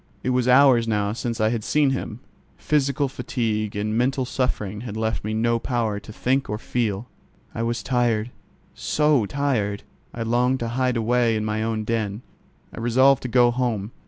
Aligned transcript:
It 0.23 0.31
was 0.31 0.47
hours 0.47 0.87
now 0.87 1.13
since 1.13 1.39
I 1.39 1.49
had 1.49 1.63
seen 1.63 1.91
him. 1.91 2.21
Physical 2.57 3.07
fatigue 3.07 3.75
and 3.75 3.95
mental 3.95 4.25
suffering 4.25 4.81
had 4.81 4.97
left 4.97 5.23
me 5.23 5.35
no 5.35 5.59
power 5.59 5.99
to 5.99 6.11
think 6.11 6.49
or 6.49 6.57
feel. 6.57 7.07
I 7.53 7.61
was 7.61 7.83
tired, 7.83 8.31
so 8.73 9.27
tired! 9.27 9.83
I 10.11 10.23
longed 10.23 10.59
to 10.61 10.69
hide 10.69 10.97
away 10.97 11.35
in 11.35 11.45
my 11.45 11.61
own 11.61 11.83
den. 11.83 12.23
I 12.73 12.79
resolved 12.79 13.21
to 13.21 13.27
go 13.27 13.51
home. 13.51 13.91